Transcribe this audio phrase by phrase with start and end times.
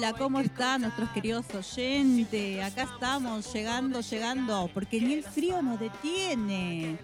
[0.00, 2.64] Hola, ¿cómo están nuestros queridos oyentes?
[2.64, 6.98] Acá estamos, llegando, llegando, porque ni el frío nos detiene.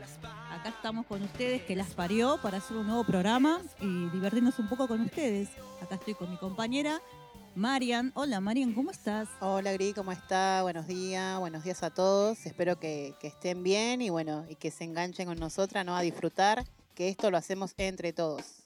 [0.50, 4.70] Acá estamos con ustedes, que las parió para hacer un nuevo programa y divertirnos un
[4.70, 5.50] poco con ustedes.
[5.82, 7.02] Acá estoy con mi compañera
[7.54, 8.12] Marian.
[8.14, 9.28] Hola, Marian, ¿cómo estás?
[9.40, 10.62] Hola Gri, ¿cómo está?
[10.62, 12.46] Buenos días, buenos días a todos.
[12.46, 15.94] Espero que, que estén bien y bueno, y que se enganchen con nosotras, ¿no?
[15.94, 18.62] A disfrutar, que esto lo hacemos entre todos.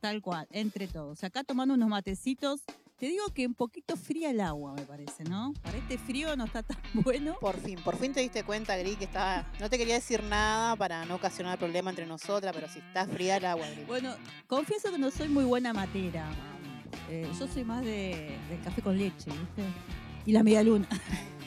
[0.00, 1.24] Tal cual, entre todos.
[1.24, 2.60] Acá tomando unos matecitos.
[3.02, 5.54] Te digo que un poquito fría el agua, me parece, ¿no?
[5.60, 7.34] Para este frío no está tan bueno.
[7.40, 9.44] Por fin, por fin te diste cuenta, Gri, que estaba.
[9.58, 13.38] No te quería decir nada para no ocasionar problema entre nosotras, pero si está fría
[13.38, 13.82] el agua, Gri.
[13.86, 14.14] Bueno,
[14.46, 16.30] confieso que no soy muy buena matera.
[17.10, 19.64] Eh, yo soy más de, café con leche, ¿viste?
[20.24, 20.86] Y la media luna.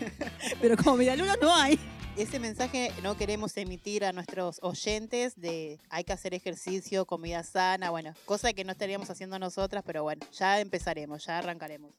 [0.61, 1.80] Pero como media luna no hay.
[2.17, 7.89] Ese mensaje no queremos emitir a nuestros oyentes de hay que hacer ejercicio, comida sana,
[7.89, 11.91] bueno, cosa que no estaríamos haciendo nosotras, pero bueno, ya empezaremos, ya arrancaremos.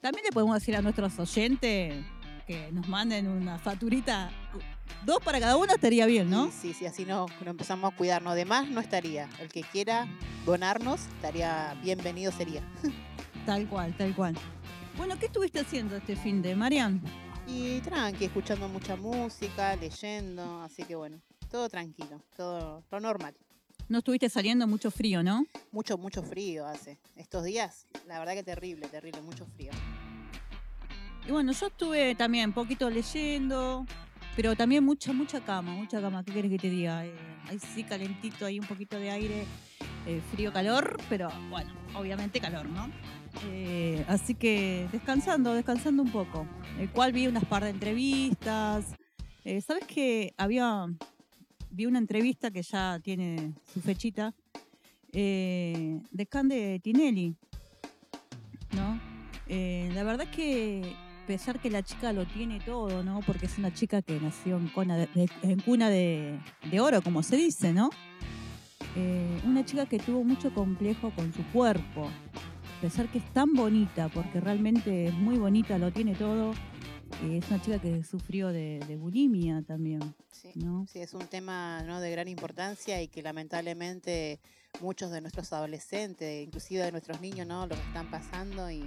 [0.00, 2.02] También le podemos decir a nuestros oyentes
[2.46, 4.30] que nos manden una facturita.
[5.04, 6.46] Dos para cada uno estaría bien, ¿no?
[6.46, 8.36] Sí, sí, sí, así no, no empezamos a cuidarnos.
[8.36, 9.28] De más no estaría.
[9.38, 10.08] El que quiera
[10.46, 12.62] donarnos, estaría bienvenido sería.
[13.44, 14.34] Tal cual, tal cual.
[14.98, 17.00] Bueno, ¿qué estuviste haciendo este fin de Marian?
[17.48, 21.20] Y tranqui, escuchando mucha música, leyendo, así que bueno,
[21.50, 23.34] todo tranquilo, todo lo normal.
[23.88, 25.46] No estuviste saliendo mucho frío, ¿no?
[25.72, 26.98] Mucho, mucho frío hace.
[27.16, 29.70] Estos días, la verdad que terrible, terrible, mucho frío.
[31.26, 33.86] Y bueno, yo estuve también un poquito leyendo,
[34.36, 36.22] pero también mucha, mucha cama, mucha cama.
[36.22, 37.06] ¿Qué quieres que te diga?
[37.06, 37.14] Eh,
[37.48, 39.46] ahí sí, calentito, ahí un poquito de aire,
[40.06, 42.90] eh, frío, calor, pero bueno, obviamente calor, ¿no?
[43.46, 46.46] Eh, así que descansando, descansando un poco.
[46.78, 48.84] El cual vi unas par de entrevistas.
[49.44, 50.86] Eh, ¿Sabes que había.
[51.70, 54.34] Vi una entrevista que ya tiene su fechita
[55.12, 57.36] eh, de Cande Tinelli,
[58.74, 59.00] ¿no?
[59.46, 60.94] Eh, la verdad que
[61.26, 63.20] pesar que la chica lo tiene todo, ¿no?
[63.26, 66.38] Porque es una chica que nació en cuna de, de- en cuna de,
[66.70, 67.90] de oro, como se dice, ¿no?
[68.96, 72.08] Eh, una chica que tuvo mucho complejo con su cuerpo.
[72.80, 76.52] Pesar que es tan bonita, porque realmente es muy bonita, lo tiene todo.
[77.24, 80.50] eh, es una chica que sufrió de, de bulimia también, Sí.
[80.56, 80.86] ¿no?
[80.86, 82.00] Sí, es un tema ¿no?
[82.00, 84.38] de gran importancia y que lamentablemente
[84.80, 87.66] muchos de nuestros adolescentes, inclusive de nuestros niños, ¿no?
[87.66, 88.84] Lo están pasando y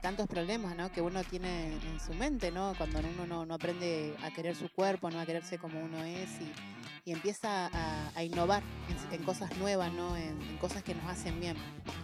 [0.00, 0.90] tantos problemas ¿no?
[0.90, 2.72] que uno tiene en su mente, ¿no?
[2.76, 5.20] Cuando uno no, no aprende a querer su cuerpo, ¿no?
[5.20, 6.50] a quererse como uno es y,
[7.04, 7.70] y empieza
[8.14, 8.62] a, innovar
[9.12, 10.16] en, cosas nuevas, ¿no?
[10.16, 11.56] En, cosas que nos hacen bien.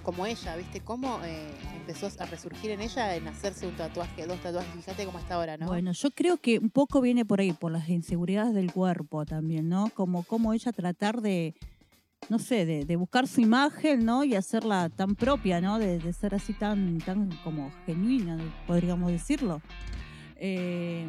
[0.03, 0.81] Como ella, ¿viste?
[0.81, 5.19] Cómo eh, empezó a resurgir en ella en hacerse un tatuaje, dos tatuajes, fíjate cómo
[5.19, 5.67] está ahora, ¿no?
[5.67, 9.69] Bueno, yo creo que un poco viene por ahí, por las inseguridades del cuerpo también,
[9.69, 9.91] ¿no?
[9.95, 11.55] Como, como ella tratar de,
[12.29, 14.25] no sé, de, buscar su imagen, ¿no?
[14.25, 15.79] Y hacerla tan propia, ¿no?
[15.79, 19.61] De, de ser así tan, tan como genuina, podríamos decirlo.
[20.37, 21.07] Eh,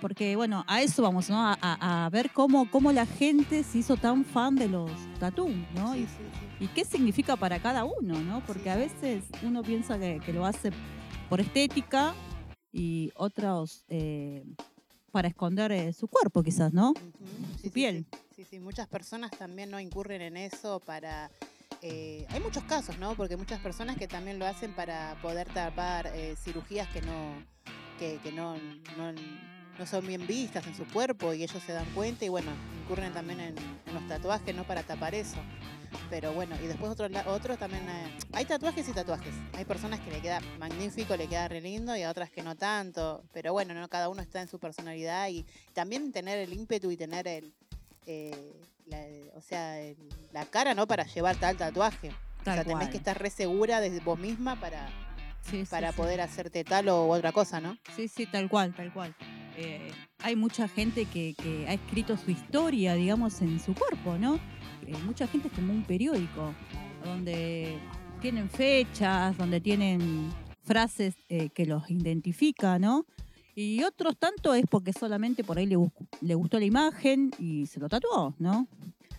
[0.00, 1.40] porque, bueno, a eso vamos, ¿no?
[1.40, 5.48] A, a- a ver cómo, cómo la gente se hizo tan fan de los tatú,
[5.74, 5.94] ¿no?
[5.94, 6.08] Sí, Y sí,
[6.58, 6.64] sí.
[6.64, 8.40] y qué significa para cada uno, ¿no?
[8.46, 10.70] Porque a veces uno piensa que, que lo hace
[11.28, 12.14] por estética
[12.72, 14.44] y otros eh,
[15.10, 16.92] para esconder eh, su cuerpo, quizás, ¿no?
[17.62, 18.04] Su piel.
[18.34, 21.30] Sí, sí, muchas personas también no incurren en eso para...
[21.80, 23.14] eh, hay muchos casos, ¿no?
[23.14, 26.12] Porque muchas personas que también lo hacen para poder tapar
[26.44, 27.32] cirugías que no
[27.98, 28.56] que, que no,
[28.98, 29.10] no,
[29.78, 32.50] no son bien vistas en su cuerpo y ellos se dan cuenta y bueno,
[32.82, 34.64] incurren también en, en los tatuajes, ¿no?
[34.64, 35.36] Para tapar eso.
[36.10, 37.88] Pero bueno, y después otros otros también...
[37.88, 39.32] eh, hay tatuajes y tatuajes.
[39.54, 42.54] Hay personas que le queda magnífico, le queda re lindo y a otras que no
[42.56, 43.22] tanto.
[43.32, 43.88] Pero bueno, ¿no?
[43.88, 47.52] cada uno está en su personalidad y también tener el ímpetu y tener el...
[48.06, 48.52] eh,
[48.86, 49.04] la-
[49.36, 49.96] o sea, el-
[50.32, 50.86] la cara, ¿no?
[50.86, 52.10] Para llevar tal tatuaje.
[52.40, 52.90] o sea, tenés cual.
[52.90, 54.88] que estar re segura de vos misma para,
[55.42, 55.96] Sí, para sí.
[55.96, 57.76] poder hacerte tal o otra cosa, ¿no?
[57.94, 59.14] Sí, sí, tal cual, tal cual.
[59.56, 61.34] Eh, hay mucha gente que,
[61.68, 64.36] ha escrito su historia, digamos, en su cuerpo, ¿no?
[64.86, 66.54] Eh, mucha gente es como un periódico,
[67.04, 67.78] donde
[68.20, 70.30] tienen fechas, donde tienen
[70.62, 73.06] frases eh, que los identifican, ¿no?
[73.54, 77.88] Y otros tanto es porque solamente por ahí le gustó la imagen y se lo
[77.88, 78.68] tatuó, ¿no?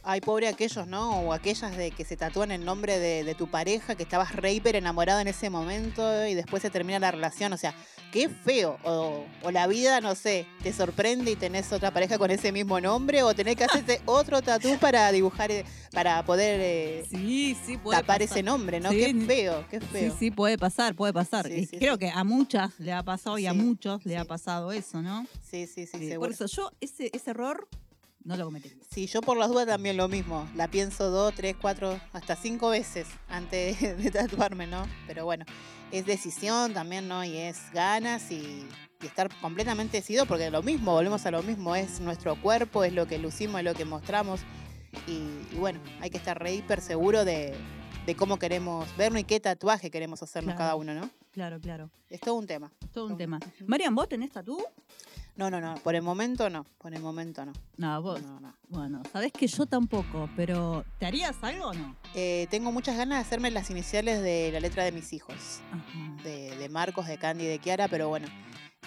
[0.10, 1.20] Ay, pobre aquellos, ¿no?
[1.20, 4.54] O aquellas de que se tatúan el nombre de, de tu pareja, que estabas re
[4.54, 7.52] hiper enamorado en ese momento y después se termina la relación.
[7.52, 7.76] O sea,
[8.14, 8.78] qué feo.
[8.86, 12.80] O, o la vida, no sé, te sorprende y tenés otra pareja con ese mismo
[12.80, 17.76] nombre, o tenés que hacerte otro tatú para dibujar, eh, para poder eh, Sí, sí,
[17.76, 18.38] puede tapar pasar.
[18.38, 18.92] ese nombre, ¿no?
[18.92, 20.16] Sí, Qué feo, qué Sí, feo.
[20.18, 21.48] sí, puede pasar, puede pasar.
[21.48, 22.00] Sí, Y sí, creo sí.
[22.00, 24.28] que a muchas le ha pasado y a Sí, muchos le ha sí.
[24.30, 25.28] pasado eso, ¿no?
[25.52, 26.20] Sí, sí, sí, Eh, seguro.
[26.22, 27.68] por eso yo ese, ese error
[28.28, 28.78] no lo cometería.
[28.92, 30.48] Sí, yo por las dudas también lo mismo.
[30.56, 34.86] La pienso dos, tres, cuatro, hasta cinco veces antes de, tatuarme, ¿no?
[35.08, 35.46] Pero bueno,
[35.92, 37.24] es decisión también, ¿no?
[37.24, 38.68] Y es ganas y,
[39.02, 42.94] y estar completamente decidido porque lo mismo, volvemos a lo mismo, es nuestro cuerpo, es
[42.94, 44.42] lo que lucimos, es lo que mostramos.
[45.08, 45.12] Y,
[45.54, 47.56] y bueno, hay que estar re hiper seguro de,
[48.06, 50.58] de cómo queremos vernos y qué tatuaje queremos hacernos Claro.
[50.60, 51.10] cada uno, ¿no?
[51.32, 51.92] Claro, claro.
[52.10, 52.72] Es todo un tema.
[52.92, 53.38] Todo un Todo- tema.
[53.38, 53.66] Ujú.
[53.68, 54.58] Marian, ¿vos tenés tatú?
[55.38, 57.54] No, no, no, por el momento no, por el momento no.
[57.78, 58.22] No, vos.
[58.24, 58.56] No, no.
[58.70, 61.96] Bueno, sabés que yo tampoco, pero ¿te harías algo o no?
[62.16, 65.36] Eh, tengo muchas ganas de hacerme las iniciales de la letra de mis hijos.
[65.72, 66.24] Ajá.
[66.24, 68.28] de, de Marcos, de Candy, de Kiara, pero bueno,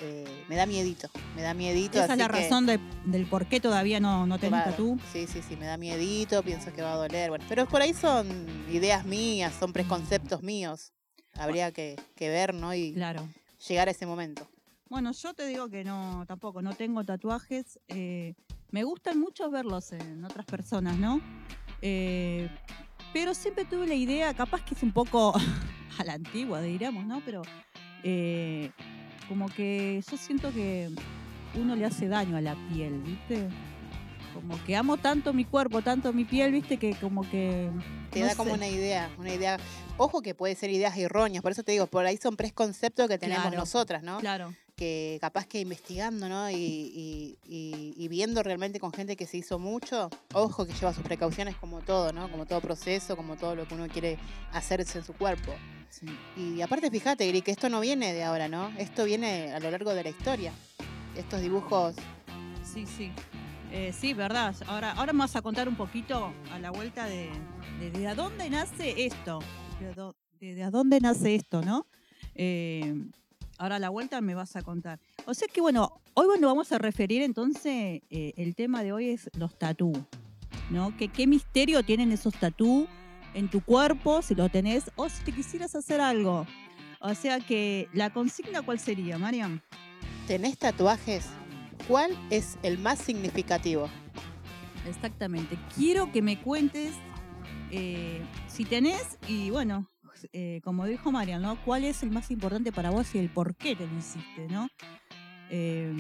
[0.03, 2.03] eh, me da miedito, me da miedito.
[2.03, 4.99] Esa es la que- razón de- del por qué todavía no, no tenés Claro, tatú.
[5.13, 7.95] Sí, sí, sí, me da miedito, pienso que va a doler, bueno, pero por ahí
[7.95, 8.27] son
[8.73, 10.93] ideas mías, son preconceptos míos.
[11.35, 12.75] Habría que, que ver, ¿no?
[12.75, 13.29] Y Claro.
[13.69, 14.49] llegar a ese momento.
[14.91, 17.79] Bueno, yo te digo que no, tampoco, no tengo tatuajes.
[17.87, 18.35] eh,
[18.73, 21.21] me gustan mucho verlos en otras personas, ¿no?
[21.81, 22.49] Eh,
[23.13, 25.33] pero siempre tuve la idea, capaz que es un poco
[25.99, 27.23] a la antigua, diríamos, ¿no?
[27.25, 27.43] Pero
[28.03, 28.73] eh,
[29.29, 30.91] como que yo siento que
[31.55, 33.49] uno le hace daño a la piel, ¿viste?
[34.35, 36.79] Como que amo tanto mi cuerpo, tanto mi piel, ¿viste?
[36.79, 37.71] Que como que...
[38.11, 39.57] Te no da como una idea, una idea.
[39.99, 43.19] Ojo que puede ser ideas erróneas, por eso te digo, por ahí son preconceptos que
[43.19, 44.19] tenemos Claro, nosotras, ¿no?
[44.19, 46.49] Claro, que capaz que investigando, ¿no?
[46.51, 50.95] Y, y- y- y viendo realmente con gente que se hizo mucho, ojo que lleva
[50.95, 52.31] sus precauciones como todo, ¿no?
[52.31, 54.17] Como todo proceso, como todo lo que uno quiere
[54.53, 55.53] hacerse en su cuerpo.
[55.91, 56.07] sí.
[56.35, 58.73] Y aparte, fíjate, Gri, que esto no viene de ahora, ¿no?
[58.79, 60.53] Esto viene a lo largo de la historia.
[61.15, 61.95] Estos dibujos,
[62.65, 63.11] Sí, sí.
[63.73, 64.55] Eh, sí, verdad.
[64.67, 67.29] Ahora, ahora me vas a contar un poquito a la vuelta de,
[67.81, 69.41] de, de a dónde nace esto.
[70.41, 71.87] De, a dónde nace esto, ¿no?
[72.35, 72.95] Eh,
[73.61, 74.99] ahora a la vuelta me vas a contar.
[75.27, 79.11] O sea que, bueno, hoy bueno, vamos a referir entonces, eh, el tema de hoy
[79.11, 79.93] es los tatú,
[80.71, 80.97] ¿no?
[80.97, 82.89] Que, ¿Qué misterio tienen esos tatú
[83.35, 86.47] en tu cuerpo, si lo tenés, o si te quisieras hacer algo?
[87.01, 89.61] O sea que, ¿la consigna cuál sería, Mariam?
[90.27, 91.27] ¿tenés tatuajes?
[91.89, 93.89] ¿Cuál es el más significativo?
[94.89, 95.59] Exactamente.
[95.75, 96.93] Quiero que me cuentes
[97.71, 99.91] eh, si tenés y bueno,
[100.33, 101.57] eh, como dijo Marian, ¿no?
[101.65, 104.69] ¿Cuál es el más importante para vos y el por qué te lo hiciste, ¿no?
[105.51, 105.93] Eh,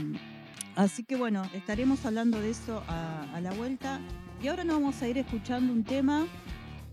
[0.76, 4.00] así que bueno, estaremos hablando de eso a, a la vuelta.
[4.42, 6.26] Y ahora nos vamos a ir escuchando un tema.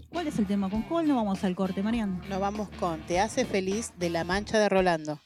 [0.10, 0.70] ¿Cuál es el tema?
[0.70, 2.22] ¿Con cuál nos vamos al corte, Marian?
[2.30, 5.20] Nos vamos con Te hace feliz de la mancha de Rolando.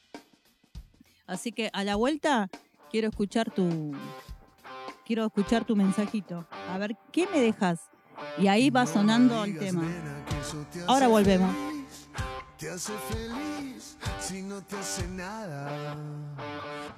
[1.27, 2.49] Así que a la vuelta
[2.91, 3.93] quiero escuchar tu
[5.05, 6.47] quiero escuchar tu mensajito.
[6.69, 7.79] A ver qué me dejas.
[8.37, 9.83] Y ahí va sonando el tema.
[10.87, 11.70] Ahora volvemos.
[12.61, 15.97] Te hace feliz si no te hace nada.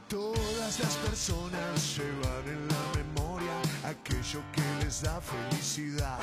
[0.10, 3.54] Todas las personas llevan en la memoria
[3.86, 6.20] aquello que les da felicidad.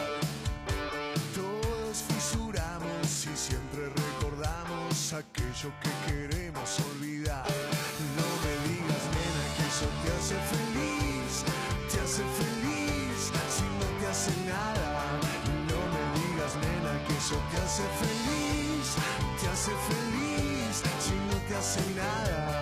[1.34, 7.46] Todos fisuramos y siempre recordamos aquello que queremos olvidar.
[8.20, 11.44] No me digas, nena, que eso te hace feliz.
[11.90, 15.00] Te hace feliz si no te hace nada.
[15.72, 19.29] No me digas, nena, que eso te hace feliz.
[19.52, 22.59] Hace feliz si no te hace nada.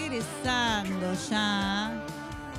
[0.00, 2.04] Regresando ya.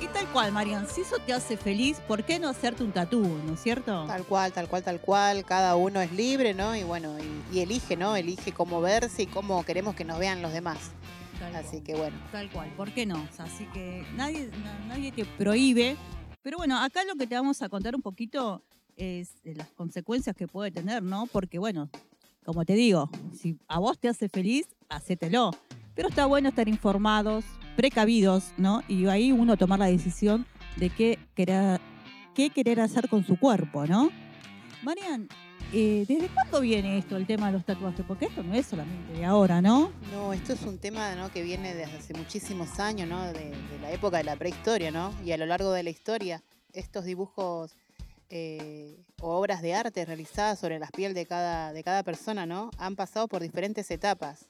[0.01, 3.21] Y tal cual, Marian, si eso te hace feliz, ¿por qué no hacerte un tatú,
[3.45, 4.05] no es cierto?
[4.05, 5.43] Tal cual, tal cual, tal cual.
[5.45, 6.75] Cada uno es libre, ¿no?
[6.75, 7.15] Y bueno,
[7.51, 8.15] y, y elige, ¿no?
[8.15, 10.77] Elige cómo verse y cómo queremos que nos vean los demás.
[11.39, 11.83] Tal Así cual.
[11.83, 12.17] que bueno.
[12.31, 13.27] Tal cual, ¿por qué no?
[13.39, 15.97] Así que nadie, na- nadie te prohíbe.
[16.43, 18.61] Pero bueno, acá lo que te vamos a contar un poquito
[18.95, 21.25] es de las consecuencias que puede tener, ¿no?
[21.27, 21.89] Porque bueno,
[22.45, 25.51] como te digo, si a vos te hace feliz, hacételo.
[25.97, 27.43] Pero está bueno estar informados,
[27.75, 28.83] precavidos, ¿no?
[28.87, 34.11] Y ahí uno tomar la decisión de qué querer, hacer con su cuerpo, ¿no?
[34.83, 35.27] Marian,
[35.73, 38.05] eh, ¿desde cuándo viene esto, el tema de los tatuajes?
[38.05, 39.91] Porque esto no es solamente de ahora, ¿no?
[40.11, 43.33] No, esto es un tema que viene desde hace muchísimos años, ¿no?
[43.33, 45.11] De, la época de la prehistoria, ¿no?
[45.25, 47.75] Y a lo largo de la historia, estos dibujos
[48.29, 52.69] eh, o obras de arte realizadas sobre la piel de cada, de cada persona, ¿no?
[52.77, 54.45] Han pasado por diferentes etapas.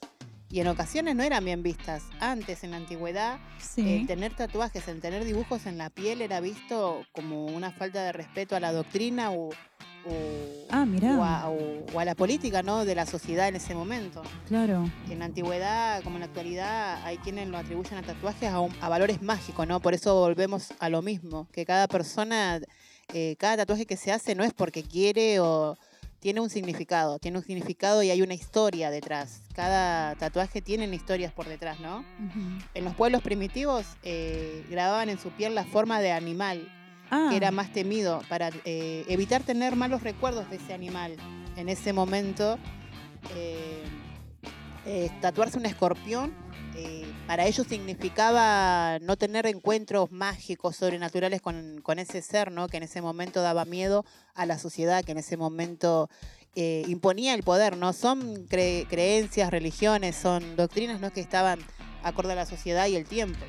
[0.49, 2.03] Y en ocasiones no eran bien vistas.
[2.19, 3.95] Antes, en la antigüedad, Sí.
[4.01, 8.11] el tener tatuajes, el tener dibujos en la piel era visto como una falta de
[8.13, 11.17] respeto a la doctrina o, o- Ah, mirá.
[11.19, 12.85] o a, o- o a la política ¿no?
[12.85, 14.21] de la sociedad en ese momento.
[14.47, 14.89] Claro.
[15.09, 18.73] En la antigüedad, como en la actualidad, hay quienes lo atribuyen a tatuajes a, un-
[18.79, 19.81] a valores mágicos, ¿no?
[19.81, 22.61] Por eso volvemos a lo mismo, que cada persona,
[23.13, 25.77] eh, cada tatuaje que se hace no es porque quiere o
[26.27, 29.43] tiene un significado, tiene un significado y hay una historia detrás.
[29.55, 32.03] Cada tatuaje tiene historias por detrás, ¿no?
[32.73, 36.69] En los pueblos primitivos eh, grababan en su piel la forma de animal,
[37.09, 41.15] Ah, que era más temido, para eh, evitar tener malos recuerdos de ese animal.
[41.55, 42.59] En ese momento,
[43.33, 46.33] eh, tatuarse un escorpión,
[46.77, 52.67] eh, para ellos significaba no tener encuentros mágicos, sobrenaturales con, con ese ser, ¿no?
[52.67, 54.05] que en ese momento daba miedo
[54.35, 56.09] a la sociedad, que en ese momento
[56.55, 57.77] eh, imponía el poder.
[57.77, 57.93] ¿no?
[57.93, 61.11] Son cre- creencias, religiones, son doctrinas ¿no?
[61.11, 61.59] que estaban
[62.03, 63.39] acorde a la sociedad y el tiempo.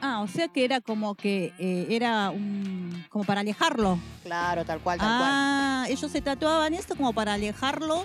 [0.00, 3.98] Ah, o sea que era como que eh, era un, como para alejarlo.
[4.22, 5.30] Claro, tal cual, tal cual.
[5.32, 8.04] Ah, ellos se tatuaban esto como para alejarlo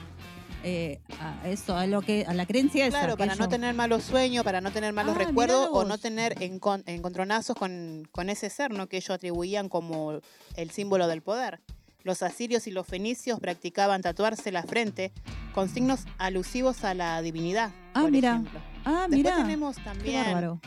[0.63, 2.99] eh, a eso, a lo que, a la creencia esa.
[2.99, 6.35] Claro, para no tener malos sueños, para no tener malos Ah, recuerdos o no tener
[6.39, 8.87] encon- encontronazos con, con ese ser ¿no?
[8.87, 10.19] que ellos atribuían como
[10.55, 11.59] el símbolo del poder.
[12.03, 15.11] Los asirios y los fenicios practicaban tatuarse la frente
[15.53, 17.71] con signos alusivos a la divinidad.
[17.93, 18.41] Ah, mira.
[18.85, 19.35] Ah, Después mira.
[19.37, 20.59] tenemos también,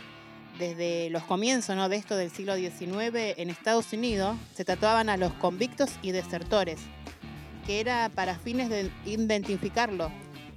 [0.58, 1.88] desde los comienzos ¿no?
[1.90, 6.78] de esto del siglo XIX, en Estados Unidos se tatuaban a los convictos y desertores,
[7.66, 10.10] que era para fines de identificarlo.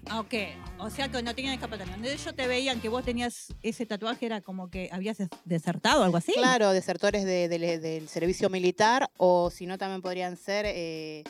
[0.10, 0.34] Ah, ok.
[0.80, 1.92] O sea que no tenían escapatoria.
[1.94, 6.02] Donde ellos te veían que vos tenías ese tatuaje, era como que habías des- desertado
[6.02, 6.32] o algo así.
[6.34, 11.24] Claro, desertores de- de- del servicio militar o si no también podrían ser, eh,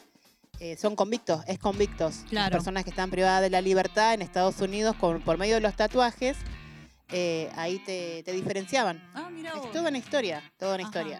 [0.59, 2.17] eh, son convictos, es convictos.
[2.23, 2.51] Las Claro.
[2.51, 5.75] personas que están privadas de la libertad en Estados Unidos con, por medio de los
[5.75, 6.37] tatuajes,
[7.11, 9.01] eh, ahí te, te diferenciaban.
[9.15, 10.99] Ah, mira Es toda una historia, toda una Ajá.
[10.99, 11.19] historia.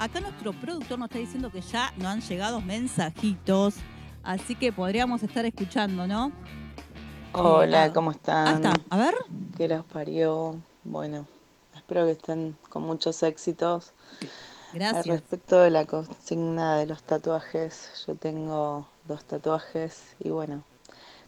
[0.00, 3.74] Acá nuestro productor nos está diciendo que ya nos han llegado mensajitos,
[4.22, 6.32] así que podríamos estar escuchando, ¿no?
[7.34, 8.54] Hola, ah, ¿cómo Ah, están?
[8.56, 8.72] está.
[8.88, 9.14] A ver.
[9.58, 10.56] ¿Qué los parió?
[10.84, 11.26] Bueno,
[11.76, 13.92] espero que estén con muchos éxitos.
[14.72, 15.06] Al Gracias.
[15.06, 20.62] respecto de la consigna de los tatuajes, yo tengo dos tatuajes y bueno,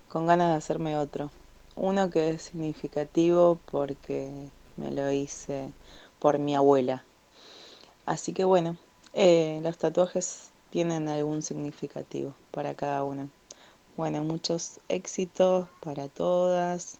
[0.08, 1.30] con ganas de hacerme otro.
[1.76, 4.48] Uno que es significativo porque
[4.78, 5.70] me lo hice
[6.18, 7.04] por mi abuela.
[8.06, 8.76] Así que bueno,
[9.14, 13.28] eh, los tatuajes tienen algún significativo para cada uno.
[13.96, 16.98] Bueno, muchos éxitos para todas.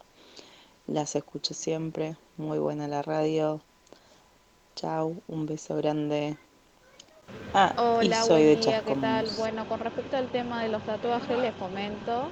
[0.87, 2.15] Las escucho siempre.
[2.37, 3.61] Muy buena la radio.
[4.75, 6.37] Chau, un beso grande.
[7.53, 9.27] Ah, Hola, y soy buen de día, ¿qué tal?
[9.37, 12.27] Bueno, con respecto al tema de los tatuajes, les comento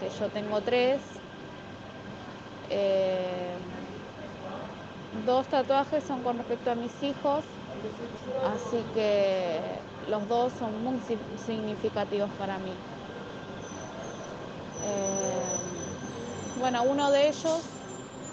[0.00, 1.00] que yo tengo tres.
[2.70, 3.56] Eh,
[5.26, 7.44] dos tatuajes son con respecto a mis hijos,
[8.40, 12.84] así que los dos son muy si- significativos para mí.
[14.78, 15.58] Eh,
[16.54, 17.84] bueno, uno de ellos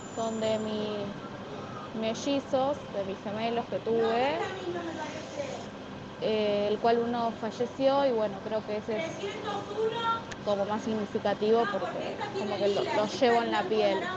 [0.06, 1.18] son de mis
[1.94, 4.50] mellizos, de mis gemelos que tuve
[6.20, 9.06] eh, el cual uno falleció y bueno, creo que ese es
[10.42, 14.12] como más significativo porque como que lo, lo llevo en la piel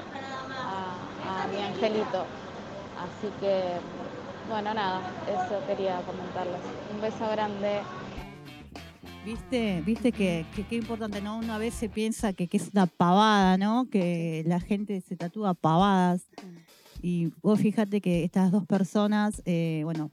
[0.62, 2.34] a mi angelito.
[2.94, 3.82] Así que,
[4.48, 6.60] bueno, nada, eso quería comentarles.
[6.94, 7.80] Un beso grande.
[9.24, 11.36] Viste, viste que que- qué importante, ¿no?
[11.38, 13.88] Una vez se piensa que, que es una pavada, ¿no?
[13.90, 16.22] Que la gente se tatúa pavadas.
[17.02, 20.10] Y vos fíjate que estas dos personas, eh, bueno,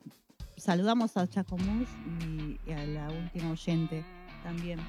[0.58, 1.88] saludamos a Chacomús
[2.28, 4.04] y, y a la última oyente
[4.44, 4.80] también.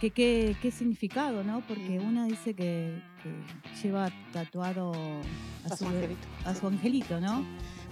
[0.00, 1.60] ¿Qué, qué, qué significado, no?
[1.68, 6.26] Porque una dice que, que lleva tatuado a, A su, su angelito.
[6.46, 7.44] a su angelito, ¿no?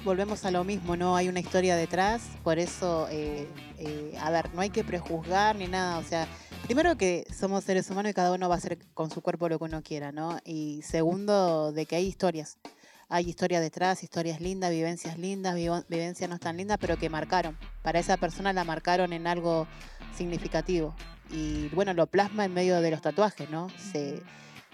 [0.05, 1.17] Volvemos a lo mismo, ¿no?
[1.17, 5.67] Hay una historia detrás, por eso, eh, eh, a ver, no hay que prejuzgar ni
[5.67, 6.27] nada, o sea,
[6.65, 9.59] primero que somos seres humanos y cada uno va a hacer con su cuerpo lo
[9.59, 10.39] que uno quiera, ¿no?
[10.45, 12.59] Y segundo, de que hay historias.
[13.11, 17.57] Hay historias detrás, historias lindas, vivencias lindas, vivencias no tan lindas, pero que marcaron.
[17.83, 19.67] Para esa persona la marcaron en algo
[20.15, 20.95] significativo.
[21.31, 23.69] Y bueno, lo plasma en medio de los tatuajes, ¿no?
[23.93, 24.23] Se,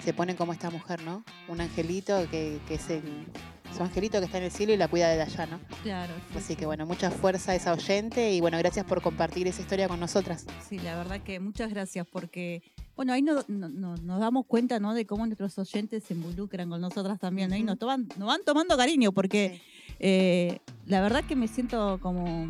[0.02, 1.24] se ponen como esta mujer, ¿no?
[1.46, 3.28] Un angelito que, que es el,
[3.74, 5.60] su angelito que está en el cielo y la cuida desde allá, ¿no?
[5.82, 6.12] Claro.
[6.30, 6.56] sí, Así sí.
[6.56, 9.98] que bueno, mucha fuerza a esa oyente y bueno, gracias por compartir esa historia con
[10.00, 10.46] nosotras.
[10.68, 12.62] Sí, la verdad que muchas gracias porque,
[12.96, 14.94] bueno, ahí no- no- no- nos damos cuenta, ¿no?
[14.94, 17.64] De cómo nuestros oyentes se involucran con nosotras también, Ujú.
[17.64, 19.60] nos, toman, nos van tomando cariño porque
[20.00, 22.46] eh, la verdad que me siento como...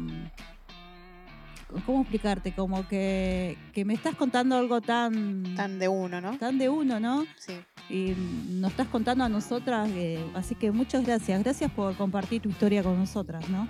[1.86, 2.54] ¿Cómo explicarte?
[2.54, 6.38] Como que, que me estás contando algo tan, Tan de uno, ¿no?
[6.38, 7.24] tan de uno, ¿no?
[7.38, 7.60] Sí.
[7.88, 8.14] Y
[8.48, 11.42] nos estás contando a nosotras, eh, así que muchas gracias.
[11.42, 13.68] Gracias por compartir tu historia con nosotras, ¿no?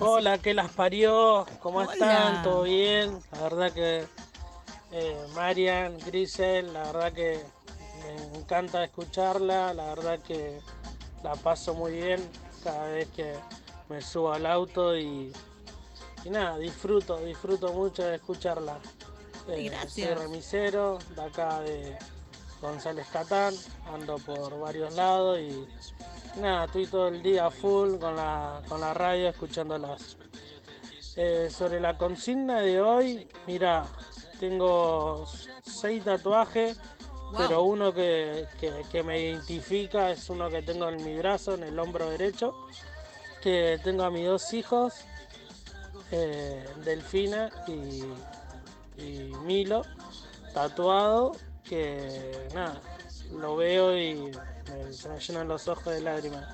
[0.00, 1.92] Hola, que las parió, ¿cómo Hola.
[1.92, 2.42] están?
[2.44, 3.18] ¿Todo bien?
[3.32, 4.04] La verdad que
[4.92, 7.40] eh, Marian, Grisel, la verdad que
[8.32, 10.60] me encanta escucharla, la verdad que
[11.24, 12.20] la paso muy bien
[12.62, 13.34] cada vez que
[13.88, 15.32] me subo al auto y,
[16.28, 18.78] y nada, disfruto, disfruto mucho de escucharla.
[19.48, 20.08] Eh, Gracias.
[20.10, 21.96] Soy remisero de acá de
[22.60, 23.54] González Catán,
[23.90, 25.66] ando por varios lados y
[26.38, 30.18] Nada, estoy todo el día full con la, con la radio escuchándolas.
[31.16, 33.86] Eh, sobre la consigna de hoy, mira,
[34.38, 35.26] tengo
[35.64, 36.78] seis tatuajes,
[37.36, 41.64] pero uno que, que- que me identifica es uno que tengo en mi brazo, en
[41.64, 42.54] el hombro derecho,
[43.42, 44.92] que tengo a mis dos hijos,
[46.10, 48.02] eh, Delfina y,
[49.44, 49.82] Milo,
[50.54, 52.80] tatuado, que nada,
[53.32, 56.44] lo veo y me- se me llenan los ojos de lágrimas.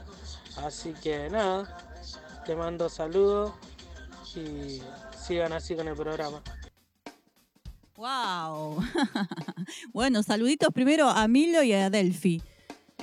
[0.56, 1.78] Así que nada,
[2.44, 3.52] te mando saludos
[4.36, 4.82] y
[5.16, 6.42] sigan así con el programa.
[7.96, 8.82] ¡Wow!
[9.92, 12.42] bueno, saluditos primero a Milo y a Delphi.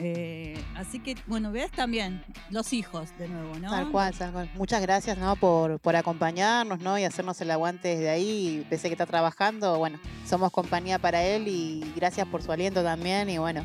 [0.04, 3.70] Eh, así que, bueno, ves también los hijos de nuevo, ¿no?
[3.70, 4.50] Tal cual, tal cual.
[4.56, 5.36] Muchas gracias, ¿no?
[5.36, 6.98] Por, por acompañarnos, ¿no?
[6.98, 8.66] Y hacernos el aguante desde ahí.
[8.68, 13.30] Pese que está trabajando, bueno, somos compañía para él y gracias por su aliento también.
[13.30, 13.64] Y bueno,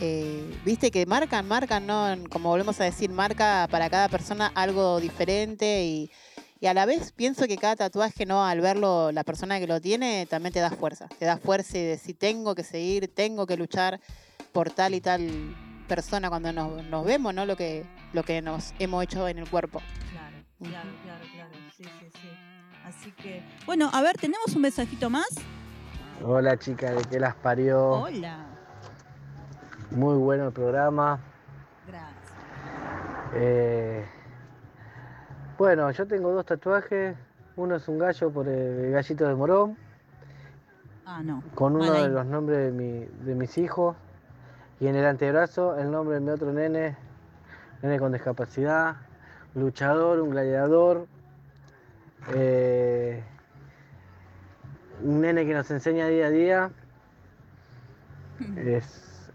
[0.00, 2.14] eh, viste que marcan, marcan, ¿no?
[2.30, 6.10] Como volvemos a decir, marca para cada persona algo diferente y,
[6.60, 8.46] y a la vez pienso que cada tatuaje, ¿no?
[8.46, 11.08] Al verlo, la persona que lo tiene también te da fuerza.
[11.18, 14.00] Te da fuerza y decir, tengo que seguir, tengo que luchar
[14.54, 15.20] por tal y tal
[15.88, 17.44] persona cuando nos, nos vemos, ¿no?
[17.44, 19.82] Lo que, lo que nos hemos hecho en el cuerpo.
[20.12, 21.50] Claro, claro, claro, claro.
[21.76, 22.28] Sí, sí, sí.
[22.86, 25.26] Así que, bueno, a ver, ¿tenemos un mensajito más?
[26.22, 27.82] Hola chica, de que las parió.
[27.90, 28.46] Hola.
[29.90, 31.18] Muy bueno el programa.
[31.88, 32.14] Gracias.
[33.34, 34.04] Eh,
[35.58, 37.16] bueno, yo tengo dos tatuajes.
[37.56, 39.76] Uno es un gallo por el gallito de Morón,
[41.04, 41.42] Ah, no.
[41.56, 43.96] con uno de los nombres de, mi- de mis hijos.
[44.80, 46.96] Y en el antebrazo el nombre de mi otro nene,
[47.82, 48.96] nene con discapacidad,
[49.54, 51.06] luchador, un gladiador.
[52.34, 53.22] eh,
[55.02, 56.70] un nene que nos enseña día a día.
[58.56, 59.30] Es,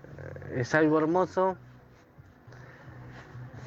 [0.56, 1.56] es algo hermoso.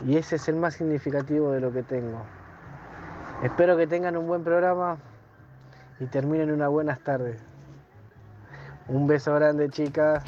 [0.07, 2.23] Y ese es el más significativo de lo que tengo.
[3.43, 4.99] Espero que tengan un buen programa
[6.01, 7.41] y terminen unas buenas tardes.
[8.89, 10.25] Un beso grande, chicas.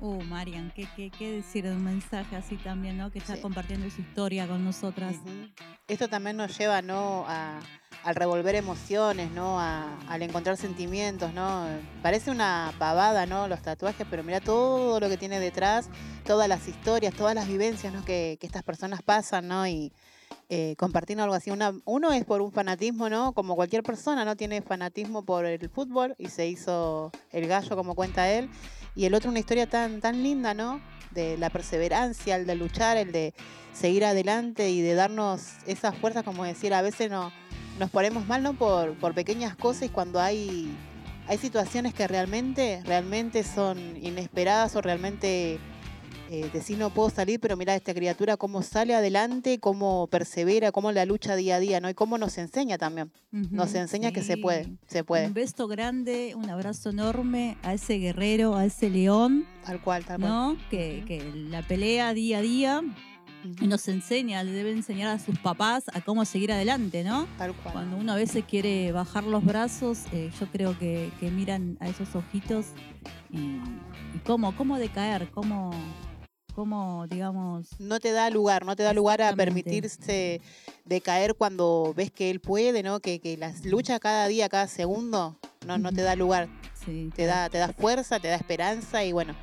[0.00, 3.10] Uh, Marian, ¿qué, qué, qué decir de un mensaje así también, ¿no?
[3.10, 3.42] Que está Sí.
[3.42, 5.16] compartiendo su historia con nosotras.
[5.88, 7.24] Esto también nos lleva, ¿no?
[7.26, 7.58] A,
[8.04, 9.58] al revolver emociones, ¿no?
[9.58, 11.66] A- al encontrar sentimientos, ¿no?
[12.00, 13.48] Parece una pavada, ¿no?
[13.48, 15.90] Los tatuajes, pero mira todo lo que tiene detrás,
[16.24, 18.04] todas las historias, todas las vivencias, ¿no?
[18.04, 19.66] Que, que estas personas pasan, ¿no?
[19.66, 19.92] Y
[20.48, 21.50] eh, compartiendo algo así.
[21.50, 23.32] Una, uno es por un fanatismo, ¿no?
[23.32, 24.36] Como cualquier persona, ¿no?
[24.36, 28.48] Tiene fanatismo por el fútbol y se hizo el gallo, como cuenta él.
[28.98, 30.80] Y el otro una historia tan, tan linda, ¿no?
[31.12, 33.32] De la perseverancia, el de luchar, el de
[33.72, 37.30] seguir adelante y de darnos esas fuerzas, como decir, a veces no,
[37.78, 38.54] nos ponemos mal, ¿no?
[38.54, 40.76] Por, por pequeñas cosas y cuando hay,
[41.28, 45.60] hay situaciones que realmente, realmente son inesperadas o realmente
[46.30, 50.92] eh, decir no puedo salir, pero mira esta criatura cómo sale adelante, cómo persevera, cómo
[50.92, 51.88] la lucha día a día, ¿no?
[51.88, 53.10] Y cómo nos enseña también.
[53.30, 55.26] Nos enseña que se puede, se puede.
[55.26, 60.20] Un beso grande, un abrazo enorme a ese guerrero, a ese león, Tal cual, tal
[60.20, 60.30] cual.
[60.30, 60.56] ¿no?
[60.70, 62.82] Que, que la pelea día a día
[63.62, 67.26] nos enseña, le debe enseñar a sus papás a cómo seguir adelante, ¿no?
[67.38, 67.72] Tal cual.
[67.72, 71.88] Cuando uno a veces quiere bajar los brazos, eh, yo creo que, que miran a
[71.88, 72.66] esos ojitos
[73.30, 75.70] y, y cómo, cómo decaer, cómo,
[76.58, 77.78] cómo, digamos...
[77.78, 80.40] No te da lugar, no te da lugar a permitirse
[80.84, 82.98] de caer cuando ves que él puede, ¿no?
[82.98, 86.48] Que, que las lucha cada día, cada segundo, no, no te da lugar.
[86.84, 89.36] Sí, Te da, te da fuerza, te da esperanza y bueno,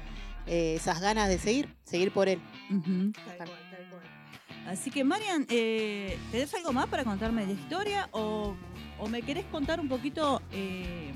[0.46, 2.42] eh, esas ganas de seguir, seguir por él.
[2.70, 4.68] Ujú, tal cual, tal cual.
[4.68, 8.58] Así que, Marian, eh, ¿tenés algo más para contarme de historia o,
[9.00, 11.14] o me querés contar un poquito eh,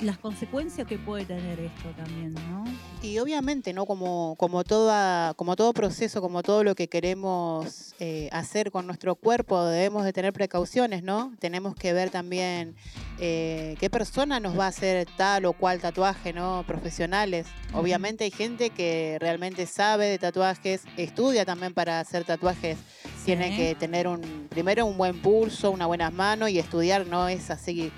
[0.00, 2.64] las consecuencias que puede tener esto también, ¿no?
[3.02, 3.86] Y obviamente, ¿no?
[3.86, 9.14] Como, como, toda, como todo proceso, como todo lo que queremos eh, hacer con nuestro
[9.14, 11.34] cuerpo, debemos de tener precauciones, ¿no?
[11.38, 12.76] Tenemos que ver también
[13.18, 16.64] eh, qué persona nos va a hacer tal o cual tatuaje, ¿no?
[16.66, 17.46] Profesionales.
[17.74, 22.78] Obviamente hay gente que realmente sabe de tatuajes, estudia también para hacer tatuajes.
[23.24, 27.50] Tiene que tener un, primero un buen pulso, una buena mano y estudiar no es
[27.50, 27.92] así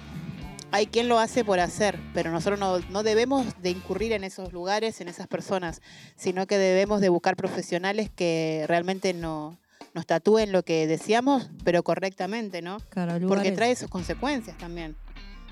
[0.74, 4.52] hay quien lo hace por hacer, pero nosotros no, no debemos de incurrir en esos
[4.52, 5.80] lugares, en esas personas,
[6.16, 9.56] sino que debemos de buscar profesionales que realmente no,
[9.94, 12.78] nos tatúen lo que deseamos, pero correctamente, ¿no?
[12.88, 14.96] Claro, Porque trae sus consecuencias también,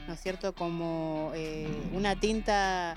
[0.08, 0.56] ¿no es cierto?
[0.56, 2.96] Como eh, una tinta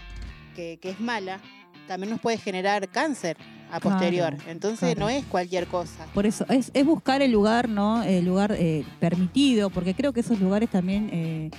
[0.55, 1.39] que, que es mala,
[1.87, 3.37] también nos puede generar cáncer
[3.71, 4.37] a Claro, posterior.
[4.47, 4.99] Entonces claro.
[4.99, 6.05] no es cualquier cosa.
[6.13, 8.03] Por eso, es, es buscar el lugar, ¿no?
[8.03, 11.51] El lugar eh, permitido, porque creo que esos lugares también eh,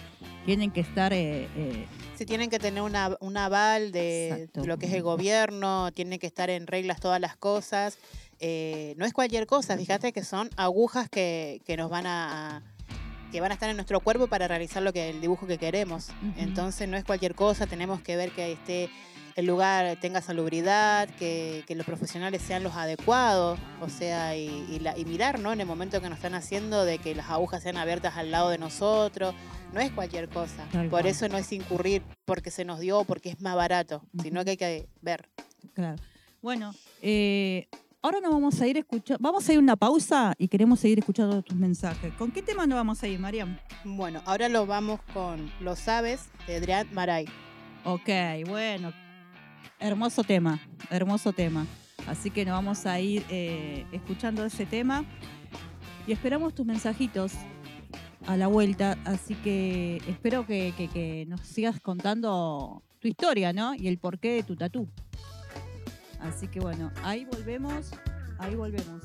[0.47, 1.13] tienen que estar...
[1.13, 4.65] eh, eh, Sí, tienen que tener una, un aval de Exacto.
[4.65, 7.99] lo que es el gobierno, tienen que estar en reglas todas las cosas.
[8.41, 12.63] Eh, no es cualquier cosa, fíjate que son agujas que, que nos van a,
[13.33, 16.09] que van a estar en nuestro cuerpo para realizar lo que el dibujo que queremos.
[16.39, 18.89] Entonces no es cualquier cosa, tenemos que ver que esté
[19.37, 24.79] el lugar tenga salubridad, que, que los profesionales sean los adecuados, o sea, y, y
[24.81, 25.53] la- y mirar, ¿no?
[25.53, 28.49] En el momento que nos están haciendo de que las agujas sean abiertas al lado
[28.49, 29.35] de nosotros,
[29.75, 30.65] no es cualquier cosa.
[30.73, 31.07] Tal Por cual.
[31.07, 34.57] eso no es incurrir porque se nos dio, porque es más barato, sino que hay
[34.57, 35.29] que ver.
[35.75, 35.97] Claro.
[36.41, 36.73] Bueno,
[37.03, 37.69] eh,
[38.01, 41.01] ahora nos vamos a ir escuchando, vamos a ir a una pausa y queremos seguir
[41.01, 42.13] escuchando tus mensajes.
[42.15, 43.59] ¿Con qué tema nos vamos a ir, Mariam?
[43.85, 47.27] Bueno, ahora lo vamos con Los Sabes de Adrián Maray.
[47.85, 48.09] Ok,
[48.49, 48.93] bueno,
[49.81, 50.59] hermoso tema,
[50.91, 51.67] hermoso tema.
[52.07, 55.05] Así que nos vamos a ir eh, escuchando ese tema
[56.07, 57.33] y esperamos tus mensajitos
[58.27, 58.97] a la vuelta.
[59.05, 63.75] Así que espero que, que- nos sigas contando tu historia, ¿no?
[63.75, 64.89] Y el porqué de tu tatú.
[66.21, 67.91] Así que bueno, ahí volvemos,
[68.39, 69.03] ahí volvemos.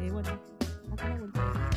[0.00, 0.40] Eh, bueno,
[0.90, 1.70] hasta la vuelta.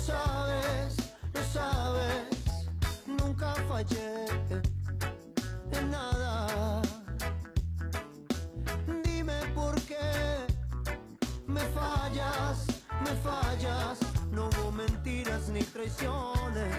[0.00, 0.96] Sabes,
[1.34, 2.68] lo sabes.
[3.06, 4.26] Nunca fallé
[5.72, 6.82] en nada.
[9.04, 10.46] Dime por qué
[11.46, 12.66] me fallas,
[13.04, 13.98] me fallas.
[14.32, 16.76] No hubo mentiras ni traiciones,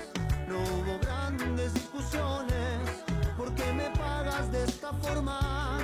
[0.47, 2.79] no hubo grandes discusiones.
[3.37, 5.79] ¿Por qué me pagas de esta forma?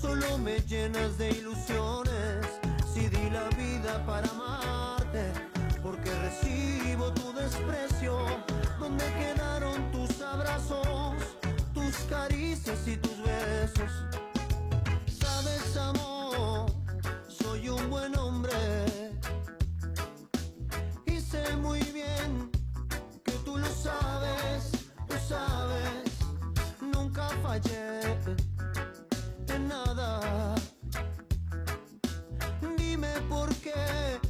[0.00, 2.46] Solo me llenas de ilusiones.
[2.92, 4.91] Si di la vida para porque
[6.32, 8.18] recibo tu desprecio.
[8.78, 11.16] ¿Dónde quedaron tus abrazos,
[11.74, 13.92] tus caricias y tus besos?
[15.06, 16.66] Sabes, amor,
[17.28, 18.52] soy un buen hombre.
[21.06, 22.50] Y sé muy bien
[23.24, 24.72] que tú lo sabes,
[25.08, 26.10] lo sabes.
[26.80, 28.00] Nunca fallé
[29.48, 30.54] en nada.
[32.76, 34.20] Dime por qué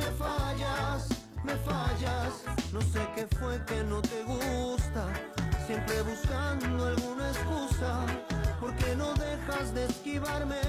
[0.00, 1.08] me fallas,
[1.44, 2.32] me fallas.
[2.72, 5.02] No sé qué fue que no te gusta.
[5.66, 7.92] Siempre buscando alguna excusa.
[8.60, 10.62] ¿Por qué no dejas de esquivarme?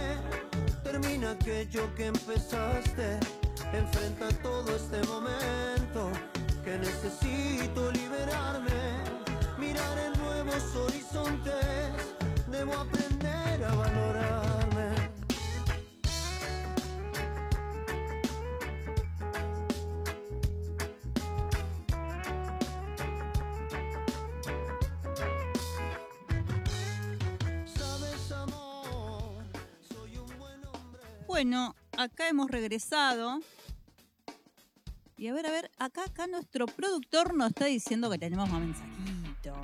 [0.83, 3.19] Termina aquello que empezaste.
[3.73, 6.11] Enfrenta todo este momento
[6.63, 8.81] que necesito liberarme.
[9.57, 11.91] Mirar en nuevos horizontes.
[12.47, 14.50] Debo aprender a valorarme.
[31.43, 33.39] Bueno, acá hemos regresado.
[35.17, 38.61] Y a ver, a ver, acá, acá nuestro productor nos está diciendo que tenemos más
[38.61, 39.57] mensajitos.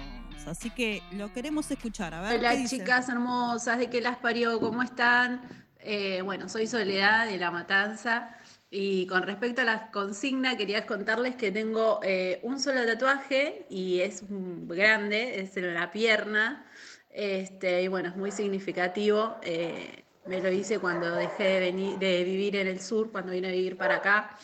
[0.48, 2.16] Así que lo queremos escuchar.
[2.16, 4.60] A ver, ¿qué Hola chicas hermosas, ¿de qué las parió?
[4.60, 5.44] ¿Cómo están?
[5.78, 8.36] Eh, bueno, soy Soledad de La Matanza
[8.72, 14.00] y con respecto a la consigna quería contarles que tengo eh, un solo tatuaje y
[14.00, 16.66] es grande, es en la pierna
[17.12, 19.38] este, y bueno, es muy significativo.
[19.44, 23.48] eh, me lo hice cuando dejé de, venir, de vivir en el sur, cuando vine
[23.48, 24.38] a vivir para acá.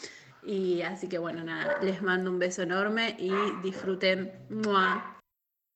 [0.44, 4.32] Y así que bueno, nada, les mando un beso enorme y disfruten.
[4.50, 5.20] ¡Mua!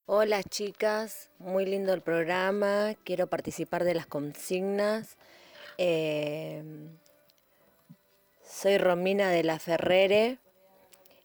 [0.06, 5.18] Hola chicas, muy lindo el programa, quiero participar de las consignas.
[5.78, 6.64] Eh,
[8.42, 10.40] soy Romina de la Ferrere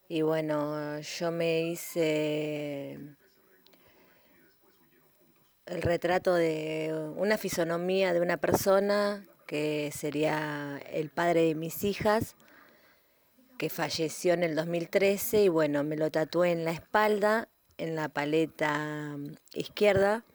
[0.09, 2.99] y bueno, yo me hice
[5.65, 12.35] el retrato de una fisonomía de una persona que sería el padre de mis hijas,
[13.57, 18.09] que falleció en el 2013 y bueno, me lo tatué en la espalda, en la
[18.09, 19.15] paleta
[19.53, 20.25] izquierda.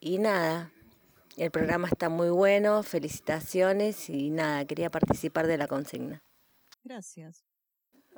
[0.00, 0.72] Y nada,
[1.36, 6.22] el programa está muy bueno, felicitaciones y nada, quería participar de la consigna.
[6.84, 7.44] Gracias.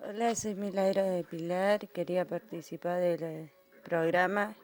[0.04, 3.50] Hola, soy Milagro de Pilar, quería participar del
[3.82, 4.56] programa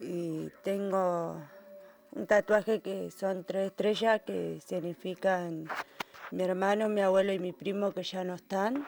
[0.00, 1.40] y tengo
[2.12, 5.68] un tatuaje que son tres estrellas que significan
[6.30, 8.86] mi hermano, mi abuelo y mi primo que ya no están.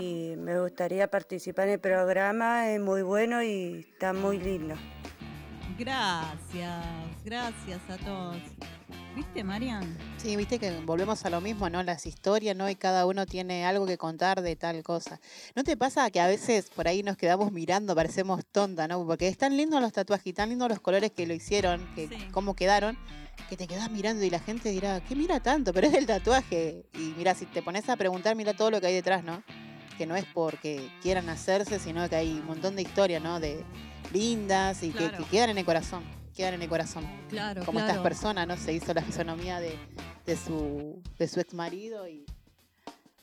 [0.00, 4.74] Y me gustaría participar en el programa, es muy bueno y está muy lindo.
[5.78, 6.84] Gracias,
[7.24, 8.38] gracias a todos.
[9.14, 9.96] ¿Viste, Marian?
[10.16, 11.84] Sí, viste que volvemos a lo mismo, ¿no?
[11.84, 12.68] Las historias, ¿no?
[12.68, 15.20] Y cada uno tiene algo que contar de tal cosa.
[15.54, 19.06] ¿No te pasa que a veces por ahí nos quedamos mirando, parecemos tonta, ¿no?
[19.06, 22.56] Porque están lindos los tatuajes y tan lindos los colores que lo hicieron, que cómo
[22.56, 22.98] quedaron,
[23.48, 25.72] que te quedas mirando y la gente dirá, ¿qué mira tanto?
[25.72, 26.86] Pero es el tatuaje.
[26.94, 29.44] Y mira, si te pones a preguntar, mira todo lo que hay detrás, ¿no?
[29.96, 33.38] Que no es porque quieran hacerse, sino que hay un montón de historias, ¿no?
[33.38, 33.62] De
[34.12, 37.06] lindas y que, que quedan en el corazón quedan en el corazón.
[37.28, 37.90] Claro, Como claro.
[37.92, 38.56] estas personas, ¿no?
[38.56, 39.78] Se hizo la fisonomía de,
[40.26, 42.24] de su, de su ex marido y.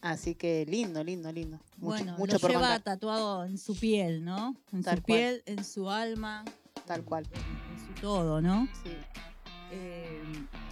[0.02, 1.58] Así que lindo, lindo, lindo.
[1.78, 2.82] Mucho, bueno, mucho lo por lleva contar.
[2.82, 4.56] tatuado en su piel, ¿no?
[4.74, 5.18] En Tal su cual.
[5.20, 6.44] piel, en su alma.
[6.88, 7.28] Tal cual.
[7.34, 8.68] En su todo, ¿no?
[8.84, 8.92] Sí.
[9.72, 10.22] Eh,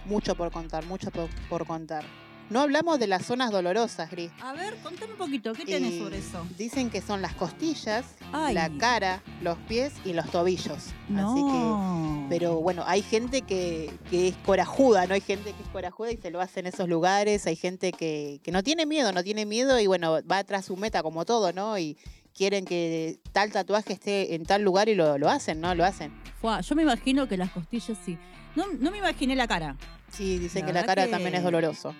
[0.06, 2.04] Mucho por contar, mucho por, por contar.
[2.50, 4.32] No hablamos de las zonas dolorosas, Gris.
[4.42, 6.44] a ver, contame un poquito, ¿qué tenés Y sobre eso?
[6.58, 8.54] Dicen que son las costillas, Ay.
[8.54, 10.76] la cara, los pies y los tobillos.
[10.78, 12.26] Así que No.
[12.28, 15.14] Pero bueno, hay gente que, que es corajuda, ¿no?
[15.14, 17.46] Hay gente que es corajuda y se lo hace en esos lugares.
[17.46, 20.76] Hay gente que, que no tiene miedo, no tiene miedo y bueno, va tras su
[20.76, 21.78] meta como todo, ¿no?
[21.78, 21.96] Y
[22.34, 25.72] quieren que tal tatuaje esté en tal lugar y lo, lo hacen, ¿no?
[25.76, 26.12] Lo hacen.
[26.40, 28.18] Fua, yo me imagino que las costillas sí.
[28.56, 29.76] No, no me imaginé la cara.
[30.10, 31.94] Sí, dicen La que la cara que- también es doloroso.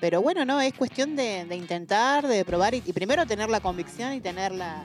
[0.00, 3.60] Pero bueno, no, es cuestión de, de intentar, de probar y, y primero tener la
[3.60, 4.84] convicción y tener la,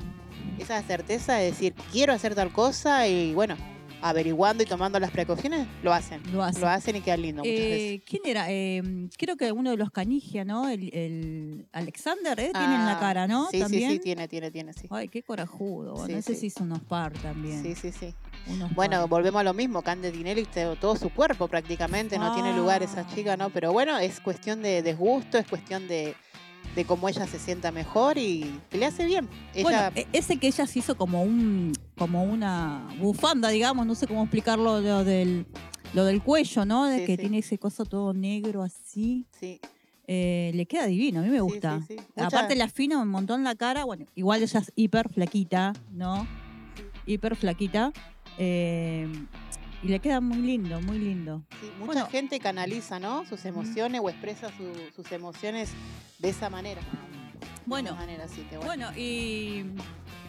[0.58, 3.58] esa certeza de decir, quiero hacer tal cosa y bueno,
[4.02, 6.22] averiguando y tomando las precauciones, lo hacen.
[6.34, 6.62] Lo hacen.
[6.62, 7.80] Lo hacen y queda lindo muchas veces.
[7.82, 8.46] Eh, ¿Quién era?
[8.50, 8.82] Eh,
[9.18, 10.70] creo que uno de los Canigia, ¿no?
[10.70, 12.52] El, el Alexander, ¿eh?
[12.52, 13.48] Tiene en la Ah, cara, ¿no?
[13.52, 13.90] Sí, También.
[13.92, 14.88] sí, sí, tiene, tiene, tiene, sí.
[14.90, 16.06] Ay, qué corajudo.
[16.06, 16.40] Sí, ese sí.
[16.42, 17.62] sí hizo unos par también.
[17.64, 18.14] Sí, sí, sí.
[18.48, 19.10] Unos Bueno, par.
[19.10, 23.02] volvemos a lo mismo, Cande Tinelli, te- todo su cuerpo prácticamente, no tiene lugar esa
[23.02, 23.08] Ah.
[23.16, 23.50] chica, ¿no?
[23.50, 26.16] Pero bueno, es cuestión de desgusto, es cuestión de,
[26.76, 29.28] de cómo ella se sienta mejor y que le hace bien.
[29.54, 33.94] Ella, Bueno, e- ese que ella se hizo como un como una bufanda, digamos, no
[33.96, 35.46] sé cómo explicarlo, lo del,
[35.94, 36.86] lo del cuello, ¿no?
[36.86, 37.22] De Sí, que sí.
[37.22, 39.26] tiene ese coso todo negro así.
[39.40, 39.60] sí,
[40.08, 41.80] Eh, le queda divino, a mí me gusta.
[41.88, 46.26] sí, Aparte le afina un montón la cara, bueno, igual ella es hiper flaquita, ¿no?
[47.06, 47.92] Hiper flaquita.
[48.38, 49.08] eh,
[49.84, 51.44] y le queda muy lindo, muy lindo.
[51.60, 52.08] sí, mucha bueno.
[52.08, 53.26] gente canaliza, ¿no?
[53.26, 55.72] Sus emociones o expresa su- sus emociones
[56.20, 56.82] de esa manera.
[56.82, 58.88] De Bueno, esa manera, así que bueno.
[58.88, 59.64] Bueno, y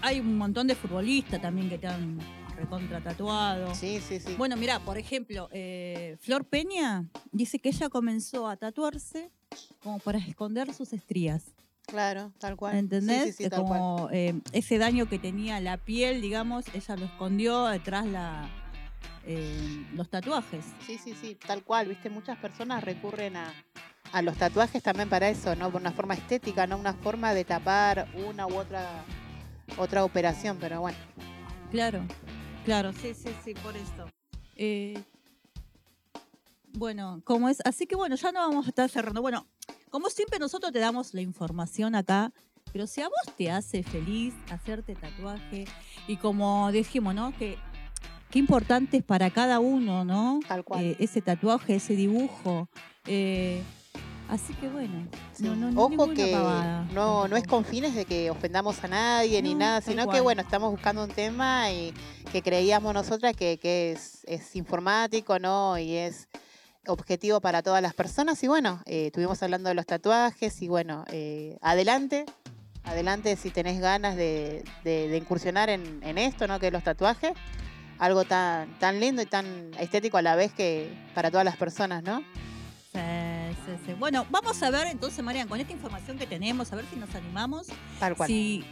[0.01, 2.19] hay un montón de futbolistas también que te han
[2.57, 3.75] recontra tatuado.
[3.75, 4.35] Sí, sí, sí.
[4.39, 9.31] Bueno, mira, por ejemplo, eh, Flor Peña dice que ella comenzó a tatuarse
[9.83, 11.55] como para esconder sus estrías.
[11.89, 12.77] claro, tal cual.
[12.77, 13.25] ¿Entendés?
[13.25, 13.63] Sí, sí, sí, cual.
[13.63, 18.49] como eh, ese daño que tenía la piel, digamos, ella lo escondió detrás la,
[19.25, 20.65] eh, los tatuajes.
[20.87, 23.53] Sí, sí, sí, tal cual, viste, muchas personas recurren a,
[24.13, 25.71] a los tatuajes también para eso, ¿no?
[25.71, 29.05] Por una forma estética, no una forma de tapar una u otra
[29.79, 30.99] otra operación, pero bueno.
[31.71, 32.05] Claro,
[32.65, 34.07] claro, sí, sí, sí, por eso.
[34.57, 35.03] Eh,
[36.75, 39.23] bueno, como es, así que bueno, ya no vamos a estar cerrando.
[39.23, 39.47] Bueno,
[39.91, 42.33] como siempre nosotros te damos la información acá,
[42.73, 45.67] pero si a vos te hace feliz hacerte tatuaje
[46.07, 47.37] y como dijimos, ¿no?
[47.37, 47.59] Que
[48.33, 50.41] qué importante es para cada uno, ¿no?
[50.49, 50.83] Tal cual.
[50.83, 52.69] Eh, ese tatuaje, ese dibujo.
[53.07, 53.63] Eh,
[54.29, 55.45] así que bueno, Sí.
[55.45, 59.43] no, no, Ojo que pavada no, no es con fines de que ofendamos a nadie
[59.43, 61.93] ni nada, sino que bueno, estamos buscando un tema y
[62.33, 65.79] que creíamos nosotras que, que es, es informático, ¿no?
[65.79, 66.29] Y es
[66.87, 68.43] objetivo para todas las personas.
[68.43, 72.25] Y bueno, eh, estuvimos hablando de los tatuajes y bueno, eh, adelante,
[72.85, 76.59] adelante si tenés ganas de, de- de incursionar en, en esto, ¿no?
[76.59, 77.33] Que es los tatuajes.
[78.03, 82.03] Algo tan, tan lindo y tan estético a la vez que para todas las personas,
[82.03, 82.19] ¿no?
[82.93, 82.99] Sí,
[83.65, 83.93] sí, sí.
[83.97, 87.15] Bueno, vamos a ver entonces, Marian, con esta información que tenemos, a ver si nos
[87.15, 87.69] animamos.
[88.01, 88.27] Tal cual.
[88.27, 88.65] Si,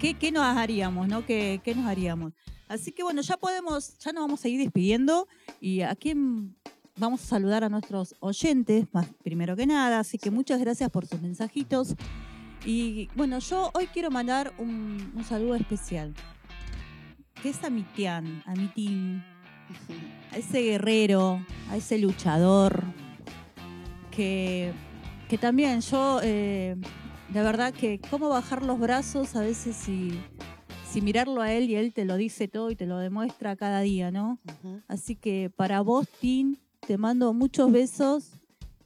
[0.00, 1.26] ¿qué, qué nos haríamos, no?
[1.26, 2.32] ¿Qué, ¿Qué nos haríamos?
[2.68, 5.28] Así que bueno, ya podemos, ya nos vamos a ir despidiendo
[5.60, 6.14] y aquí
[6.96, 11.06] vamos a saludar a nuestros oyentes, más primero que nada, así que muchas gracias por
[11.06, 11.94] sus mensajitos.
[12.64, 16.14] Y bueno, yo hoy quiero mandar un, un saludo especial,
[17.46, 18.54] que es a mi tian, a
[20.32, 22.82] a ese guerrero, a ese luchador,
[24.10, 24.72] que,
[25.28, 26.74] que también yo, eh,
[27.28, 30.18] de verdad que cómo bajar los brazos a veces si,
[30.90, 33.80] si mirarlo a él y él te lo dice todo y te lo demuestra cada
[33.80, 34.40] día, ¿no?
[34.88, 38.32] Así que para vos, Tim, te mando muchos besos.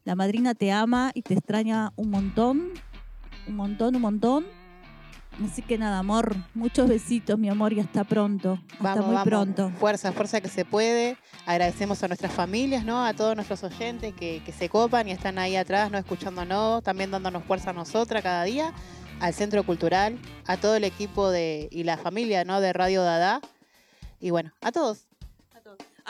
[0.04, 2.72] La madrina te ama y te extraña un montón,
[3.48, 4.59] un montón, un montón.
[5.44, 8.58] Así que nada, amor, muchos besitos, mi amor, y hasta pronto.
[8.72, 9.28] Hasta Vamos, muy vamos.
[9.28, 9.70] pronto.
[9.78, 11.16] Fuerza, fuerza que se puede.
[11.46, 13.04] Agradecemos a nuestras familias, ¿no?
[13.04, 15.96] A todos nuestros oyentes que, que se copan y están ahí atrás, ¿no?
[15.98, 18.74] Escuchándonos, también dándonos fuerza a nosotras cada día,
[19.20, 22.60] al Centro Cultural, a todo el equipo de, y la familia, ¿no?
[22.60, 23.40] De Radio Dada.
[24.20, 25.06] Y bueno, a todos.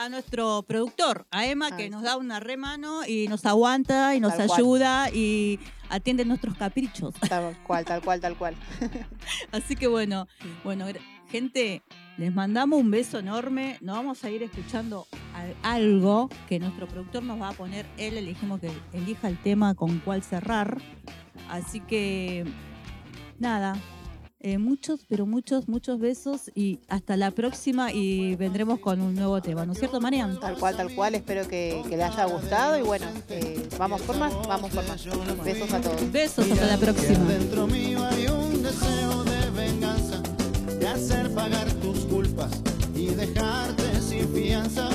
[0.01, 4.35] A nuestro productor, a Emma, que nos da una remano y nos aguanta y nos
[4.35, 4.59] Tal cual.
[4.61, 5.61] ayuda y
[5.91, 7.13] atiende nuestros caprichos.
[7.29, 8.55] Tal cual, tal cual, tal cual.
[9.53, 10.27] Así que bueno,
[10.65, 10.87] bueno,
[11.31, 11.83] gente,
[12.17, 13.77] les mandamos un beso enorme.
[13.83, 17.85] Nos vamos a ir escuchando al- algo que nuestro productor nos va a poner.
[17.99, 20.79] Él elegimos que elija el tema con cuál cerrar.
[21.51, 22.47] Así que
[23.39, 23.77] nada.
[24.43, 29.41] Eh, muchos, pero muchos, muchos besos y hasta la próxima y vendremos con un nuevo
[29.43, 30.41] tema, ¿no es cierto, Marian?
[30.41, 31.15] Tal cual, tal cual.
[31.15, 35.05] Espero que, que les haya gustado y bueno, eh, vamos por más, vamos por más.
[35.45, 36.11] Besos a todos.
[36.11, 37.25] Besos, hasta la próxima.
[37.25, 40.23] Dentro mío hay un deseo de venganza,
[40.79, 42.51] de hacer pagar tus culpas
[42.95, 44.89] y dejarte sin fianza.